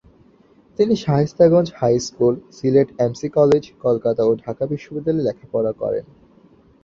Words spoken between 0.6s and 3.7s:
তিনি Shaistaganj high school, Sylhet M C college,